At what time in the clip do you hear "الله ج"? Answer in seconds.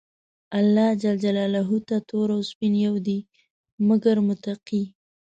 0.59-1.03